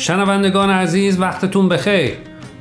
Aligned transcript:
شنوندگان 0.00 0.70
عزیز 0.70 1.20
وقتتون 1.20 1.68
بخیر. 1.68 2.12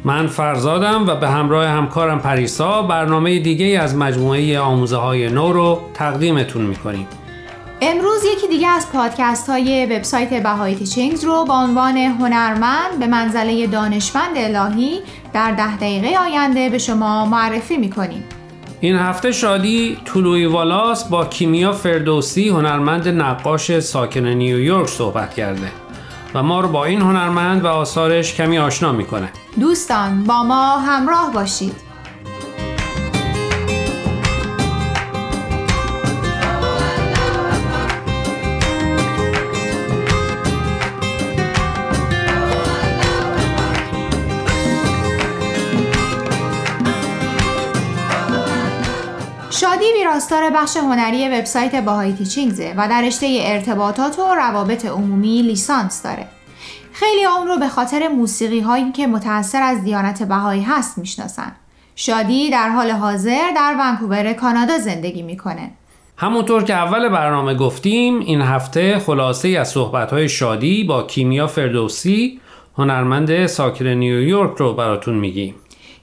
من 0.04 0.28
فرزادم 0.28 1.08
و 1.08 1.16
به 1.16 1.30
همراه 1.30 1.66
همکارم 1.66 2.20
پریسا 2.20 2.82
برنامه 2.82 3.40
دیگه 3.40 3.80
از 3.82 3.96
مجموعه 3.96 4.60
آموزه 4.60 4.98
های 4.98 5.30
نو 5.30 5.54
رو 5.54 5.82
تقدیمتون 5.94 6.62
می‌کنیم. 6.62 7.08
امروز 7.82 8.24
یکی 8.36 8.48
دیگه 8.48 8.68
از 8.68 8.92
پادکست 8.94 9.50
های 9.50 9.86
وبسایت 9.86 10.44
بهای 10.44 10.76
تیچینگز 10.76 11.24
رو 11.24 11.46
با 11.46 11.54
عنوان 11.54 11.98
هنرمند 11.98 13.00
به 13.00 13.08
منزله 13.08 13.68
دانشمند 13.68 14.38
الهی 14.38 15.00
در 15.34 15.52
ده 15.52 15.78
دقیقه 15.78 16.18
آینده 16.18 16.70
به 16.70 16.78
شما 16.78 17.26
معرفی 17.26 17.78
می‌کنیم. 17.78 18.24
این 18.82 18.96
هفته 18.96 19.32
شادی 19.32 19.98
طلوعی 20.06 20.46
والاس 20.46 21.04
با 21.10 21.26
کیمیا 21.26 21.72
فردوسی 21.72 22.50
هنرمند 22.50 23.08
نقاش 23.08 23.80
ساکن 23.80 24.26
نیویورک 24.26 24.88
صحبت 24.88 25.34
کرده. 25.34 25.72
و 26.34 26.44
ما 26.44 26.62
رو 26.62 26.68
با 26.68 26.86
این 26.86 27.02
هنرمند 27.02 27.64
و 27.64 27.68
آثارش 27.68 28.34
کمی 28.34 28.60
آشنا 28.60 28.92
می‌کنه. 28.92 29.30
دوستان 29.60 30.24
با 30.24 30.44
ما 30.44 30.78
همراه 30.78 31.32
باشید. 31.34 31.89
ویراستار 49.98 50.50
بخش 50.50 50.78
هنری 50.78 51.30
وبسایت 51.30 51.76
باهای 51.76 52.14
تیچینگزه 52.14 52.74
و 52.78 52.88
در 52.88 53.02
رشته 53.02 53.40
ارتباطات 53.42 54.20
و 54.20 54.36
روابط 54.36 54.86
عمومی 54.86 55.42
لیسانس 55.42 56.04
داره. 56.04 56.28
خیلی 56.94 57.26
اون 57.26 57.48
رو 57.48 57.58
به 57.58 57.68
خاطر 57.68 58.08
موسیقی 58.08 58.60
هایی 58.60 58.92
که 58.92 59.08
متأثر 59.08 59.62
از 59.62 59.84
دیانت 59.84 60.24
بهایی 60.24 60.62
هست 60.62 60.98
می‌شناسن. 60.98 61.52
شادی 61.96 62.50
در 62.50 62.70
حال 62.70 62.92
حاضر 62.92 63.52
در 63.56 63.76
ونکوور 63.80 64.34
کانادا 64.34 64.78
زندگی 64.78 65.22
می‌کنه. 65.22 65.72
همونطور 66.18 66.64
که 66.64 66.74
اول 66.74 67.10
برنامه 67.10 67.54
گفتیم 67.54 68.20
این 68.20 68.42
هفته 68.42 69.00
خلاصه 69.00 69.50
از 69.50 69.70
صحبت 69.70 70.28
شادی 70.28 70.84
با 70.84 71.04
کیمیا 71.04 71.48
فردوسی 71.48 72.40
هنرمند 72.78 73.46
ساکن 73.46 73.88
نیویورک 73.88 74.58
رو 74.58 74.74
براتون 74.74 75.16
میگیم. 75.16 75.56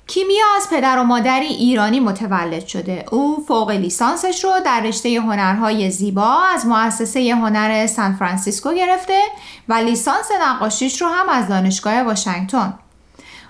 کیمیا 0.08 0.44
از 0.56 0.68
پدر 0.70 0.98
و 0.98 1.04
مادری 1.04 1.46
ایرانی 1.46 2.00
متولد 2.00 2.66
شده. 2.66 3.04
او 3.10 3.44
فوق 3.48 3.70
لیسانسش 3.70 4.44
رو 4.44 4.50
در 4.64 4.80
رشته 4.80 5.20
هنرهای 5.20 5.90
زیبا 5.90 6.38
از 6.54 6.66
مؤسسه 6.66 7.34
هنر 7.34 7.86
سان 7.86 8.12
فرانسیسکو 8.12 8.72
گرفته 8.74 9.20
و 9.68 9.74
لیسانس 9.74 10.28
نقاشیش 10.42 11.02
رو 11.02 11.08
هم 11.08 11.28
از 11.28 11.48
دانشگاه 11.48 12.02
واشنگتن. 12.02 12.74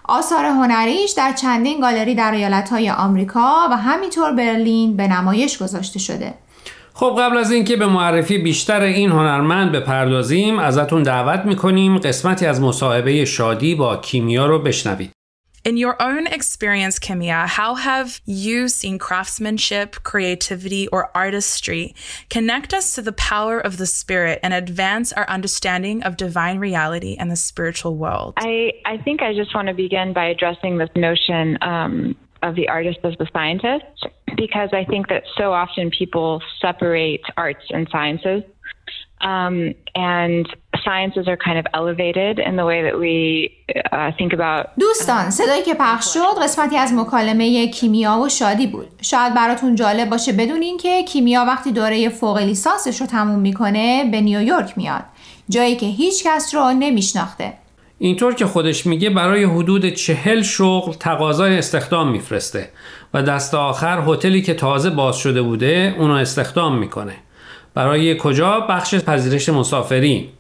آثار 0.04 0.44
هنریش 0.44 1.10
در 1.10 1.32
چندین 1.32 1.80
گالری 1.80 2.14
در 2.14 2.32
ایالتهای 2.32 2.90
آمریکا 2.90 3.68
و 3.70 3.76
همینطور 3.76 4.32
برلین 4.32 4.96
به 4.96 5.08
نمایش 5.08 5.58
گذاشته 5.62 5.98
شده. 5.98 6.34
خب 6.94 7.16
قبل 7.18 7.36
از 7.36 7.50
اینکه 7.50 7.76
به 7.76 7.86
معرفی 7.86 8.38
بیشتر 8.38 8.80
این 8.80 9.10
هنرمند 9.10 9.72
بپردازیم 9.72 10.58
ازتون 10.58 11.02
دعوت 11.02 11.44
می‌کنیم 11.44 11.98
قسمتی 11.98 12.46
از 12.46 12.60
مصاحبه 12.60 13.24
شادی 13.24 13.74
با 13.74 13.96
کیمیا 13.96 14.46
رو 14.46 14.58
بشنوید. 14.58 15.15
In 15.66 15.76
your 15.76 16.00
own 16.00 16.28
experience, 16.28 17.00
Kimia, 17.00 17.44
how 17.48 17.74
have 17.74 18.20
you 18.24 18.68
seen 18.68 19.00
craftsmanship, 19.00 19.96
creativity, 20.04 20.86
or 20.86 21.10
artistry 21.12 21.92
connect 22.30 22.72
us 22.72 22.94
to 22.94 23.02
the 23.02 23.10
power 23.10 23.58
of 23.58 23.76
the 23.76 23.84
spirit 23.84 24.38
and 24.44 24.54
advance 24.54 25.12
our 25.12 25.28
understanding 25.28 26.04
of 26.04 26.16
divine 26.16 26.60
reality 26.60 27.16
and 27.18 27.32
the 27.32 27.36
spiritual 27.36 27.96
world? 27.96 28.34
I, 28.36 28.74
I 28.84 28.98
think 28.98 29.22
I 29.22 29.34
just 29.34 29.56
want 29.56 29.66
to 29.66 29.74
begin 29.74 30.12
by 30.12 30.26
addressing 30.26 30.78
this 30.78 30.90
notion 30.94 31.58
um, 31.62 32.14
of 32.44 32.54
the 32.54 32.68
artist 32.68 33.00
as 33.02 33.14
the 33.18 33.26
scientist, 33.32 34.06
because 34.36 34.68
I 34.72 34.84
think 34.84 35.08
that 35.08 35.24
so 35.36 35.52
often 35.52 35.90
people 35.90 36.42
separate 36.60 37.22
arts 37.36 37.64
and 37.70 37.88
sciences. 37.90 38.44
Um, 39.20 39.74
and 39.96 40.46
sciences 40.86 41.26
are 41.32 41.38
kind 41.46 41.58
of 41.62 41.66
elevated 41.80 42.34
in 42.48 42.54
the 42.60 42.66
way 42.70 42.80
that 42.86 42.96
we 43.04 43.14
uh, 43.92 44.10
think 44.18 44.32
about 44.32 44.68
دوستان 44.80 45.30
صدایی 45.30 45.62
که 45.62 45.74
پخش 45.74 46.14
شد 46.14 46.42
قسمتی 46.42 46.76
از 46.76 46.92
مکالمه 46.94 47.66
کیمیا 47.66 48.18
و 48.18 48.28
شادی 48.28 48.66
بود. 48.66 48.86
شاید 49.02 49.34
براتون 49.34 49.74
جالب 49.74 50.10
باشه 50.10 50.32
بدونین 50.32 50.76
که 50.76 51.02
کیمیا 51.02 51.44
وقتی 51.48 51.72
دوره 51.72 52.08
فوق 52.08 52.38
لیسانسش 52.38 53.00
رو 53.00 53.06
تموم 53.06 53.38
می‌کنه 53.38 54.10
به 54.10 54.20
نیویورک 54.20 54.72
میاد. 54.76 55.04
جایی 55.48 55.76
که 55.76 55.86
هیچ 55.86 56.26
کس 56.26 56.54
رو 56.54 56.72
نمیشناخته. 56.78 57.52
اینطور 57.98 58.34
که 58.34 58.46
خودش 58.46 58.86
میگه 58.86 59.10
برای 59.10 59.44
حدود 59.44 59.88
چهل 59.88 60.42
شغل 60.42 60.92
تقاضای 60.92 61.58
استخدام 61.58 62.10
میفرسته 62.10 62.68
و 63.14 63.22
دست 63.22 63.54
آخر 63.54 64.02
هتلی 64.06 64.42
که 64.42 64.54
تازه 64.54 64.90
باز 64.90 65.16
شده 65.16 65.42
بوده 65.42 65.94
اونو 65.98 66.14
استخدام 66.14 66.78
می‌کنه. 66.78 67.12
برای 67.74 68.16
کجا؟ 68.18 68.60
بخش 68.60 68.94
پذیرش 68.94 69.48
مسافری 69.48 70.30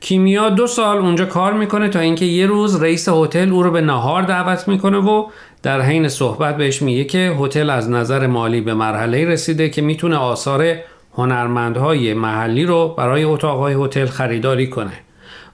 کیمیا 0.00 0.50
دو 0.50 0.66
سال 0.66 0.98
اونجا 0.98 1.24
کار 1.24 1.52
می‌کنه 1.52 1.88
تا 1.88 2.00
اینکه 2.00 2.24
یه 2.24 2.46
روز 2.46 2.82
رئیس 2.82 3.08
هتل 3.08 3.52
او 3.52 3.62
رو 3.62 3.70
به 3.70 3.80
نهار 3.80 4.22
دعوت 4.22 4.68
می‌کنه 4.68 4.98
و 4.98 5.26
در 5.62 5.80
حین 5.80 6.08
صحبت 6.08 6.56
بهش 6.56 6.82
میگه 6.82 7.04
که 7.04 7.36
هتل 7.40 7.70
از 7.70 7.90
نظر 7.90 8.26
مالی 8.26 8.60
به 8.60 8.74
مرحله 8.74 9.24
رسیده 9.24 9.70
که 9.70 9.82
می‌تونه 9.82 10.16
آثار 10.16 10.76
هنرمندهای 11.14 12.14
محلی 12.14 12.64
رو 12.64 12.94
برای 12.98 13.24
اتاقهای 13.24 13.74
هتل 13.84 14.06
خریداری 14.06 14.66
کنه. 14.66 14.92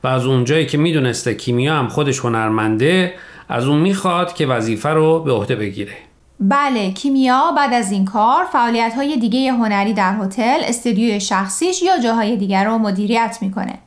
و 0.04 0.08
از 0.08 0.26
اونجایی 0.26 0.66
که 0.66 0.78
می‌دونسته 0.78 1.34
کیمیا 1.34 1.74
هم 1.74 1.88
خودش 1.88 2.18
هنرمنده 2.18 3.14
از 3.48 3.66
اون 3.66 3.78
می‌خواد 3.78 4.34
که 4.34 4.46
وظیفه 4.46 4.88
رو 4.88 5.20
به 5.20 5.32
عهده 5.32 5.56
بگیره. 5.56 5.92
بله 6.40 6.90
کیمیا 6.90 7.52
بعد 7.56 7.72
از 7.72 7.92
این 7.92 8.04
کار 8.04 8.44
فعالیت 8.52 8.92
های 8.96 9.16
دیگه 9.16 9.52
هنری 9.52 9.92
در 9.92 10.16
هتل 10.22 10.58
استودیوی 10.62 11.20
شخصیش 11.20 11.82
یا 11.82 12.00
جاهای 12.02 12.36
دیگر 12.36 12.64
رو 12.64 12.78
مدیریت 12.78 13.38
می‌کنه. 13.40 13.78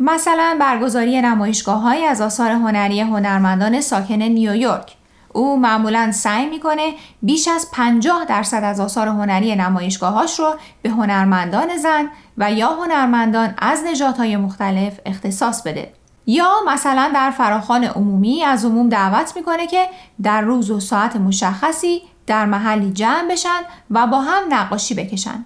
مثلا 0.00 0.56
برگزاری 0.60 1.20
نمایشگاه 1.20 1.80
های 1.80 2.04
از 2.04 2.20
آثار 2.20 2.50
هنری 2.50 3.00
هنرمندان 3.00 3.80
ساکن 3.80 4.22
نیویورک. 4.22 4.96
او 5.32 5.60
معمولا 5.60 6.12
سعی 6.12 6.46
می‌کنه 6.46 6.92
بیش 7.22 7.48
از 7.48 7.70
50 7.72 8.24
درصد 8.24 8.64
از 8.64 8.80
آثار 8.80 9.08
هنری 9.08 9.56
نمایشگاهاش 9.56 10.38
رو 10.38 10.54
به 10.82 10.90
هنرمندان 10.90 11.76
زن 11.76 12.08
و 12.38 12.52
یا 12.52 12.68
هنرمندان 12.68 13.54
از 13.58 14.02
های 14.18 14.36
مختلف 14.36 15.00
اختصاص 15.06 15.62
بده. 15.62 15.92
یا 16.26 16.50
مثلا 16.66 17.10
در 17.14 17.30
فراخان 17.30 17.84
عمومی 17.84 18.44
از 18.44 18.64
عموم 18.64 18.88
دعوت 18.88 19.32
می‌کنه 19.36 19.66
که 19.66 19.88
در 20.22 20.40
روز 20.40 20.70
و 20.70 20.80
ساعت 20.80 21.16
مشخصی 21.16 22.02
در 22.26 22.46
محلی 22.46 22.92
جمع 22.92 23.28
بشن 23.30 23.60
و 23.90 24.06
با 24.06 24.20
هم 24.20 24.42
نقاشی 24.54 24.94
بکشن. 24.94 25.44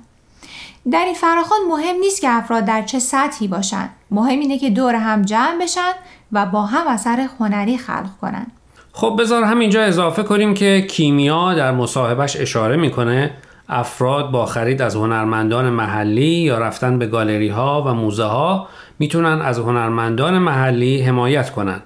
در 0.90 1.04
این 1.04 1.14
فراخان 1.14 1.58
مهم 1.68 1.96
نیست 1.96 2.20
که 2.20 2.30
افراد 2.30 2.64
در 2.64 2.82
چه 2.82 2.98
سطحی 2.98 3.48
باشن 3.48 3.88
مهم 4.10 4.40
اینه 4.40 4.58
که 4.58 4.70
دور 4.70 4.94
هم 4.94 5.22
جمع 5.22 5.58
بشن 5.62 5.92
و 6.32 6.46
با 6.46 6.62
هم 6.62 6.88
اثر 6.88 7.28
هنری 7.40 7.78
خلق 7.78 8.10
کنن 8.20 8.46
خب 8.92 9.16
بذار 9.18 9.42
همینجا 9.42 9.82
اضافه 9.82 10.22
کنیم 10.22 10.54
که 10.54 10.86
کیمیا 10.90 11.54
در 11.54 11.72
مصاحبهش 11.72 12.36
اشاره 12.36 12.76
می‌کنه 12.76 13.30
افراد 13.68 14.30
با 14.30 14.46
خرید 14.46 14.82
از 14.82 14.96
هنرمندان 14.96 15.70
محلی 15.70 16.24
یا 16.24 16.58
رفتن 16.58 16.98
به 16.98 17.06
گالری 17.06 17.48
ها 17.48 17.84
و 17.86 17.94
موزه 17.94 18.24
ها 18.24 18.68
می‌تونن 18.98 19.42
از 19.42 19.58
هنرمندان 19.58 20.38
محلی 20.38 21.02
حمایت 21.02 21.50
کنن. 21.50 21.80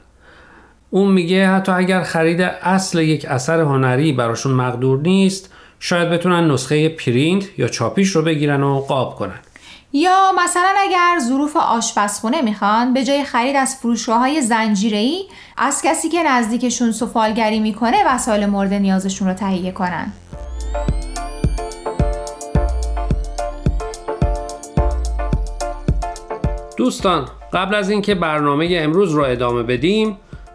اون 0.90 1.12
میگه 1.12 1.48
حتی 1.48 1.72
اگر 1.72 2.02
خرید 2.02 2.40
اصل 2.40 2.98
یک 2.98 3.24
اثر 3.24 3.60
هنری 3.60 4.12
براشون 4.12 4.52
مقدور 4.52 5.00
نیست 5.00 5.54
شاید 5.80 6.10
بتونن 6.10 6.50
نسخه 6.50 6.88
پرینت 6.88 7.58
یا 7.58 7.68
چاپیش 7.68 8.10
رو 8.10 8.22
بگیرن 8.22 8.62
و 8.62 8.80
قاب 8.80 9.16
کنن. 9.16 9.38
یا 9.92 10.32
مثلا 10.44 10.74
اگر 10.78 11.18
ظروف 11.28 11.56
آشپزخونه 11.56 12.42
می‌خوان 12.42 12.94
به 12.94 13.04
جای 13.04 13.24
خرید 13.24 13.56
از 13.56 13.76
فروشگاه 13.76 14.18
های 14.18 14.42
از 15.56 15.82
کسی 15.82 16.08
که 16.08 16.22
نزدیکشون 16.22 16.92
سفالگری 16.92 17.60
می‌کنه 17.60 17.96
وسایل 18.06 18.46
مورد 18.46 18.72
نیازشون 18.72 19.28
رو 19.28 19.34
تهیه 19.34 19.72
کنن. 19.72 20.12
دوستان 26.76 27.28
قبل 27.52 27.74
از 27.74 27.90
اینکه 27.90 28.14
برنامه 28.14 28.68
امروز 28.70 29.12
رو 29.12 29.22
ادامه 29.24 29.62
بدیم 29.62 30.16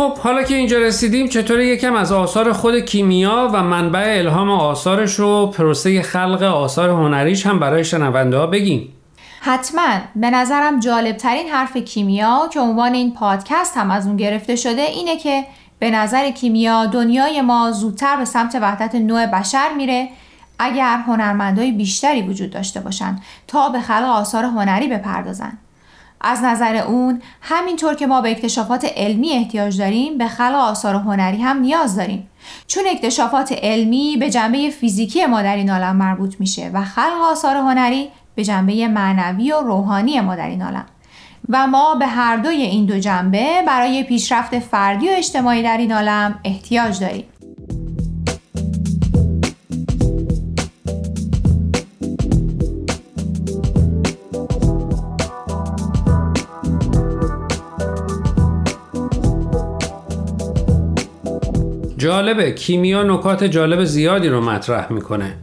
خب 0.00 0.18
حالا 0.18 0.42
که 0.42 0.54
اینجا 0.54 0.78
رسیدیم 0.78 1.28
چطور 1.28 1.60
یکم 1.60 1.94
از 1.94 2.12
آثار 2.12 2.52
خود 2.52 2.78
کیمیا 2.78 3.50
و 3.52 3.62
منبع 3.62 4.14
الهام 4.18 4.50
آثارش 4.50 5.20
و 5.20 5.46
پروسه 5.46 6.02
خلق 6.02 6.42
آثار 6.42 6.90
هنریش 6.90 7.46
هم 7.46 7.58
برای 7.58 7.84
شنونده 7.84 8.36
ها 8.36 8.46
بگیم 8.46 8.92
حتما 9.40 9.88
به 10.16 10.30
نظرم 10.30 10.80
جالب 10.80 11.16
ترین 11.16 11.48
حرف 11.48 11.76
کیمیا 11.76 12.48
که 12.52 12.60
عنوان 12.60 12.94
این 12.94 13.14
پادکست 13.14 13.76
هم 13.76 13.90
از 13.90 14.06
اون 14.06 14.16
گرفته 14.16 14.56
شده 14.56 14.82
اینه 14.82 15.16
که 15.16 15.46
به 15.78 15.90
نظر 15.90 16.30
کیمیا 16.30 16.86
دنیای 16.86 17.40
ما 17.40 17.72
زودتر 17.72 18.16
به 18.16 18.24
سمت 18.24 18.58
وحدت 18.62 18.94
نوع 18.94 19.26
بشر 19.26 19.68
میره 19.76 20.08
اگر 20.58 20.98
هنرمندای 21.06 21.72
بیشتری 21.72 22.22
وجود 22.22 22.50
داشته 22.50 22.80
باشند 22.80 23.22
تا 23.46 23.68
به 23.68 23.80
خلق 23.80 24.04
آثار 24.04 24.44
هنری 24.44 24.88
بپردازند. 24.88 25.58
از 26.20 26.42
نظر 26.42 26.76
اون 26.76 27.22
همینطور 27.40 27.94
که 27.94 28.06
ما 28.06 28.20
به 28.20 28.30
اکتشافات 28.30 28.84
علمی 28.96 29.32
احتیاج 29.32 29.78
داریم 29.78 30.18
به 30.18 30.28
خلق 30.28 30.54
آثار 30.54 30.94
هنری 30.94 31.42
هم 31.42 31.60
نیاز 31.60 31.96
داریم. 31.96 32.30
چون 32.66 32.84
اکتشافات 32.90 33.52
علمی 33.52 34.16
به 34.16 34.30
جنبه 34.30 34.70
فیزیکی 34.70 35.26
ما 35.26 35.42
در 35.42 35.56
این 35.56 35.70
عالم 35.70 35.96
مربوط 35.96 36.36
میشه 36.38 36.70
و 36.74 36.84
خلق 36.84 37.22
آثار 37.30 37.56
هنری 37.56 38.08
به 38.34 38.44
جنبه 38.44 38.88
معنوی 38.88 39.52
و 39.52 39.60
روحانی 39.60 40.20
ما 40.20 40.36
در 40.36 40.48
این 40.48 40.62
عالم. 40.62 40.86
و 41.48 41.66
ما 41.66 41.94
به 41.94 42.06
هر 42.06 42.36
دوی 42.36 42.62
این 42.62 42.86
دو 42.86 42.98
جنبه 42.98 43.62
برای 43.66 44.02
پیشرفت 44.02 44.58
فردی 44.58 45.08
و 45.08 45.12
اجتماعی 45.12 45.62
در 45.62 45.76
این 45.76 45.92
عالم 45.92 46.40
احتیاج 46.44 47.00
داریم. 47.00 47.24
جالبه. 62.00 62.52
کیمیا 62.52 63.02
نکات 63.02 63.44
جالب 63.44 63.84
زیادی 63.84 64.28
رو 64.28 64.40
مطرح 64.40 64.92
می‌کنه. 64.92 65.36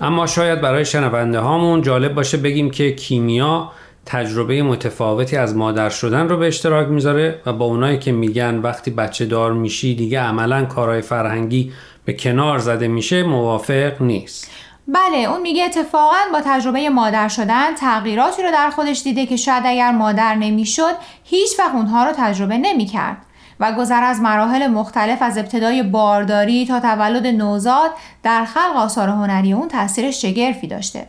اما 0.00 0.26
شاید 0.26 0.60
برای 0.60 0.84
شنونده 0.84 1.38
هامون 1.38 1.82
جالب 1.82 2.14
باشه 2.14 2.36
بگیم 2.36 2.70
که 2.70 2.92
کیمیا 2.92 3.72
تجربه 4.06 4.62
متفاوتی 4.62 5.36
از 5.36 5.56
مادر 5.56 5.88
شدن 5.88 6.28
رو 6.28 6.36
به 6.36 6.46
اشتراک 6.46 6.88
می‌ذاره 6.88 7.40
و 7.46 7.52
با 7.52 7.64
اونایی 7.64 7.98
که 7.98 8.12
میگن 8.12 8.58
وقتی 8.58 8.90
بچه 8.90 9.26
دار 9.26 9.52
میشی 9.52 9.94
دیگه 9.94 10.20
عملا 10.20 10.64
کارهای 10.64 11.02
فرهنگی 11.02 11.72
به 12.04 12.12
کنار 12.12 12.58
زده 12.58 12.88
میشه 12.88 13.22
موافق 13.22 14.02
نیست. 14.02 14.50
بله 14.88 15.18
اون 15.18 15.40
میگه 15.40 15.64
اتفاقا 15.64 16.16
با 16.32 16.40
تجربه 16.44 16.88
مادر 16.88 17.28
شدن 17.28 17.74
تغییراتی 17.74 18.42
رو 18.42 18.50
در 18.50 18.70
خودش 18.70 19.02
دیده 19.02 19.26
که 19.26 19.36
شاید 19.36 19.62
اگر 19.66 19.90
مادر 19.90 20.34
نمی‌شد 20.34 20.94
هیچ 21.24 21.58
وقت 21.58 21.74
اونها 21.74 22.04
رو 22.04 22.12
تجربه 22.16 22.58
نمی‌کرد. 22.58 23.16
و 23.60 23.72
گذر 23.78 24.04
از 24.04 24.20
مراحل 24.20 24.66
مختلف 24.66 25.22
از 25.22 25.38
ابتدای 25.38 25.82
بارداری 25.82 26.66
تا 26.66 26.80
تولد 26.80 27.26
نوزاد 27.26 27.90
در 28.22 28.44
خلق 28.44 28.76
آثار 28.76 29.08
هنری 29.08 29.52
اون 29.52 29.68
تاثیر 29.68 30.10
شگرفی 30.10 30.66
داشته. 30.66 31.06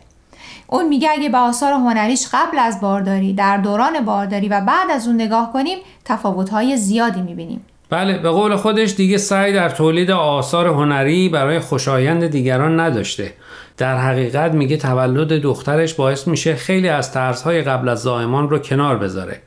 اون 0.66 0.88
میگه 0.88 1.10
اگه 1.10 1.28
به 1.28 1.38
آثار 1.38 1.72
هنریش 1.72 2.26
قبل 2.32 2.58
از 2.58 2.80
بارداری 2.80 3.32
در 3.32 3.56
دوران 3.56 4.04
بارداری 4.04 4.48
و 4.48 4.60
بعد 4.60 4.90
از 4.90 5.06
اون 5.06 5.16
نگاه 5.16 5.52
کنیم 5.52 5.78
تفاوت‌های 6.04 6.76
زیادی 6.76 7.22
می‌بینیم. 7.22 7.64
بله 7.90 8.18
به 8.18 8.30
قول 8.30 8.56
خودش 8.56 8.94
دیگه 8.94 9.18
سعی 9.18 9.52
در 9.52 9.68
تولید 9.68 10.10
آثار 10.10 10.66
هنری 10.66 11.28
برای 11.28 11.60
خوشایند 11.60 12.26
دیگران 12.26 12.80
نداشته. 12.80 13.32
در 13.76 13.98
حقیقت 13.98 14.52
میگه 14.52 14.76
تولد 14.76 15.28
دخترش 15.28 15.94
باعث 15.94 16.28
میشه 16.28 16.54
خیلی 16.54 16.88
از 16.88 17.12
ترسهای 17.12 17.62
قبل 17.62 17.88
از 17.88 18.02
زایمان 18.02 18.50
رو 18.50 18.58
کنار 18.58 18.98
بذاره. 18.98 19.40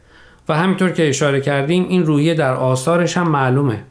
و 0.49 0.53
همینطور 0.53 0.91
که 0.91 1.09
اشاره 1.09 1.41
کردیم 1.41 1.87
این 1.89 2.05
رویه 2.05 2.33
در 2.33 2.53
آثارش 2.53 3.17
هم 3.17 3.27
معلومه. 3.27 3.83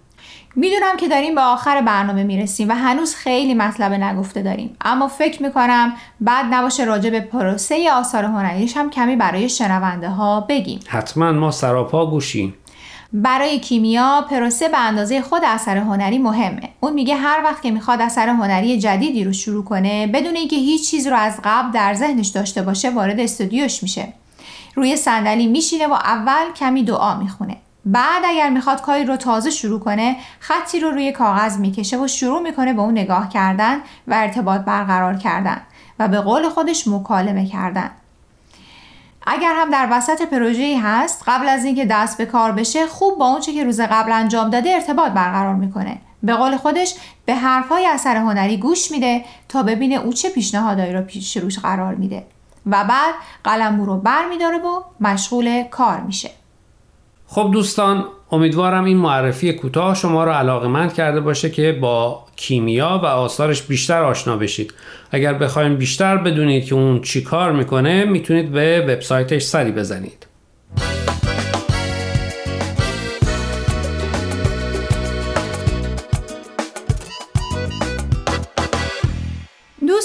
می‌دونم 0.57 0.97
که 0.97 1.09
داریم 1.09 1.35
به 1.35 1.41
آخر 1.41 1.81
برنامه 1.81 2.23
می‌رسیم 2.23 2.69
و 2.69 2.73
هنوز 2.73 3.15
خیلی 3.15 3.55
مطلب 3.55 3.93
نگفته 3.93 4.43
داریم. 4.43 4.77
اما 4.81 5.09
فکر 5.09 5.43
می‌کنم 5.43 5.93
بعد 6.21 6.47
نباشه 6.51 6.85
راجع 6.85 7.11
به 7.11 7.21
پروسه 7.21 7.91
آثار 7.93 8.25
هنریش 8.25 8.77
هم 8.77 8.91
کمی 8.91 9.17
برای 9.17 9.49
شنونده 9.49 10.09
ها 10.09 10.41
بگیم. 10.41 10.81
حتما 10.87 11.33
ما 11.33 11.51
سراپا 11.51 12.07
گوشیم. 12.07 12.55
برای 13.13 13.59
کیمیا 13.59 14.25
پروسه 14.31 14.69
به 14.69 14.79
اندازه 14.79 15.21
خود 15.21 15.43
اثر 15.45 15.77
هنری 15.77 16.19
مهمه. 16.19 16.69
اون 16.81 16.93
میگه 16.93 17.15
هر 17.17 17.45
وقت 17.45 17.63
که 17.63 17.71
می‌خواد 17.71 18.01
اثر 18.01 18.29
هنری 18.29 18.79
جدیدی 18.79 19.25
رو 19.25 19.33
شروع 19.33 19.65
کنه 19.65 20.07
بدون 20.07 20.37
اینکه 20.37 20.57
هیچ 20.57 20.91
چیز 20.91 21.07
رو 21.07 21.17
از 21.17 21.41
قبل 21.45 21.73
در 21.73 21.95
ذهنش 21.95 22.29
داشته 22.29 22.63
باشه 22.63 22.91
وارد 22.91 23.21
استودیوش 23.21 23.83
میشه. 23.83 24.13
روی 24.77 24.97
صندلی 24.97 25.47
میشینه 25.47 25.87
و 25.87 25.93
اول 25.93 26.53
کمی 26.57 26.85
دعا 26.85 27.15
می‌خونه. 27.15 27.57
بعد 27.85 28.23
اگر 28.25 28.51
می‌خواد 28.51 28.83
کاری 28.83 29.05
رو 29.05 29.17
تازه 29.17 29.51
شروع 29.51 29.81
کنه 29.81 30.17
خطی 30.41 30.81
رو 30.81 30.91
روی 30.91 31.13
کاغذ 31.13 31.59
می‌کشه 31.59 31.99
و 31.99 32.09
شروع 32.09 32.43
می‌کنه 32.43 32.73
به 32.73 32.83
اون 32.83 32.91
نگاه 32.91 33.29
کردن 33.29 33.77
و 34.09 34.15
ارتباط 34.15 34.61
برقرار 34.61 35.17
کردن 35.17 35.61
و 35.99 36.09
به 36.09 36.21
قول 36.21 36.49
خودش 36.49 36.89
مکالمه 36.89 37.47
کردن. 37.47 37.91
اگر 39.27 39.55
هم 39.55 39.71
در 39.71 39.89
وسط 39.91 40.23
پروژه‌ای 40.23 40.77
هست 40.77 41.23
قبل 41.27 41.49
از 41.49 41.65
اینکه 41.65 41.85
دست 41.85 42.19
به 42.19 42.27
کار 42.27 42.53
بشه 42.53 42.87
خوب 42.87 43.19
با 43.19 43.27
اونچه 43.27 43.53
که 43.53 43.65
روز 43.65 43.81
قبل 43.81 44.13
انجام 44.13 44.51
داده 44.51 44.71
ارتباط 44.71 45.13
برقرار 45.13 45.55
می‌کنه. 45.55 45.99
به 46.23 46.35
قول 46.35 46.57
خودش 46.57 46.95
به 47.25 47.35
حرفهای 47.35 47.87
اثر 47.87 48.17
هنری 48.17 48.57
گوش 48.57 48.91
میده 48.91 49.25
تا 49.49 49.63
ببینه 49.63 49.95
او 49.95 50.13
چه 50.13 50.31
پیشنهادهایی 50.31 50.93
رو 50.93 51.03
پیش 51.03 51.37
روش 51.37 51.59
قرار 51.59 51.95
میده. 51.95 52.27
و 52.67 52.85
بعد 52.89 53.15
قلمو 53.45 53.87
رو 53.87 53.97
بر 53.97 54.29
میداره 54.29 54.59
و 54.59 54.83
مشغول 55.01 55.63
کار 55.71 56.01
میشه. 56.01 56.31
خب 57.27 57.51
دوستان 57.53 58.05
امیدوارم 58.33 58.85
این 58.85 58.97
معرفی 58.97 59.53
کوتاه 59.53 59.95
شما 59.95 60.25
رو 60.25 60.33
علاقمند 60.33 60.95
کرده 60.95 61.21
باشه 61.21 61.51
که 61.51 61.73
با 61.73 62.25
کیمیا 62.37 63.01
و 63.03 63.07
آثارش 63.07 63.63
بیشتر 63.63 64.03
آشنا 64.03 64.37
بشید. 64.37 64.75
اگر 65.11 65.35
بخواید 65.35 65.79
بیشتر 65.79 66.17
بدونید 66.17 66.65
که 66.65 66.75
اون 66.75 67.01
چی 67.01 67.23
کار 67.23 67.53
می‌کنه 67.53 68.05
می‌تونید 68.05 68.53
به 68.53 68.81
وبسایتش 68.81 69.43
سری 69.43 69.73
بزنید. 69.73 70.27